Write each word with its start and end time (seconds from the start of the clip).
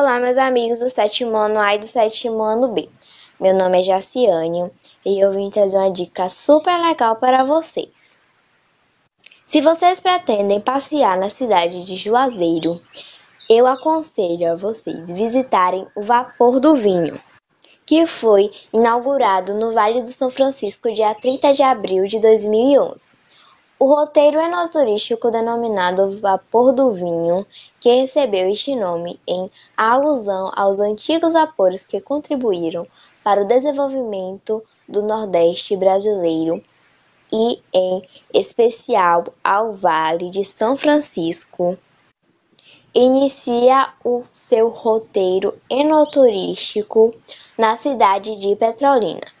Olá, 0.00 0.20
meus 0.20 0.38
amigos 0.38 0.78
do 0.78 0.88
sétimo 0.88 1.36
ano 1.36 1.58
A 1.58 1.74
e 1.74 1.78
do 1.78 1.84
sétimo 1.84 2.40
ano 2.44 2.68
B. 2.68 2.88
Meu 3.40 3.52
nome 3.52 3.80
é 3.80 3.82
Jaciane 3.82 4.70
e 5.04 5.18
eu 5.18 5.32
vim 5.32 5.50
trazer 5.50 5.76
uma 5.76 5.90
dica 5.90 6.28
super 6.28 6.80
legal 6.80 7.16
para 7.16 7.42
vocês. 7.42 8.20
Se 9.44 9.60
vocês 9.60 10.00
pretendem 10.00 10.60
passear 10.60 11.18
na 11.18 11.28
cidade 11.28 11.84
de 11.84 11.96
Juazeiro, 11.96 12.80
eu 13.50 13.66
aconselho 13.66 14.52
a 14.52 14.54
vocês 14.54 15.10
visitarem 15.10 15.84
o 15.96 16.02
Vapor 16.02 16.60
do 16.60 16.76
Vinho, 16.76 17.20
que 17.84 18.06
foi 18.06 18.52
inaugurado 18.72 19.52
no 19.54 19.72
Vale 19.72 20.00
do 20.00 20.12
São 20.12 20.30
Francisco 20.30 20.94
dia 20.94 21.12
30 21.12 21.54
de 21.54 21.64
abril 21.64 22.04
de 22.04 22.20
2011. 22.20 23.17
O 23.80 23.86
roteiro 23.86 24.40
enoturístico 24.40 25.30
denominado 25.30 26.10
Vapor 26.18 26.72
do 26.72 26.90
Vinho, 26.90 27.46
que 27.78 28.00
recebeu 28.00 28.50
este 28.50 28.74
nome 28.74 29.20
em 29.24 29.48
alusão 29.76 30.50
aos 30.56 30.80
antigos 30.80 31.32
vapores 31.32 31.86
que 31.86 32.00
contribuíram 32.00 32.84
para 33.22 33.40
o 33.40 33.44
desenvolvimento 33.44 34.64
do 34.88 35.00
Nordeste 35.02 35.76
brasileiro 35.76 36.60
e, 37.32 37.62
em 37.72 38.02
especial, 38.34 39.22
ao 39.44 39.70
Vale 39.70 40.28
de 40.28 40.44
São 40.44 40.76
Francisco, 40.76 41.78
inicia 42.92 43.92
o 44.04 44.24
seu 44.32 44.70
roteiro 44.70 45.54
enoturístico 45.70 47.14
na 47.56 47.76
cidade 47.76 48.34
de 48.34 48.56
Petrolina. 48.56 49.37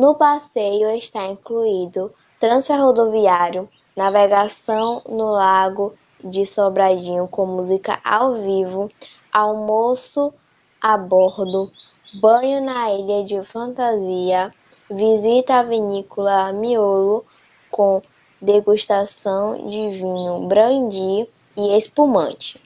No 0.00 0.14
passeio 0.14 0.90
está 0.90 1.26
incluído 1.26 2.14
transferrodoviário, 2.38 3.68
navegação 3.96 5.02
no 5.08 5.32
Lago 5.32 5.92
de 6.22 6.46
Sobradinho 6.46 7.26
com 7.26 7.44
música 7.44 7.98
ao 8.04 8.36
vivo, 8.36 8.88
almoço 9.32 10.32
a 10.80 10.96
bordo, 10.96 11.72
banho 12.20 12.62
na 12.62 12.94
Ilha 12.94 13.24
de 13.24 13.42
Fantasia, 13.42 14.54
visita 14.88 15.56
à 15.56 15.62
vinícola 15.64 16.52
Miolo 16.52 17.24
com 17.68 18.00
degustação 18.40 19.68
de 19.68 19.90
vinho 19.90 20.46
brandy 20.46 21.28
e 21.56 21.76
espumante. 21.76 22.62